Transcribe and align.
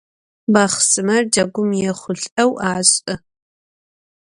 Baxhsımer 0.53 1.23
cegum 1.33 1.69
yêxhulh'eu 1.79 2.51
aş'ı. 2.71 3.13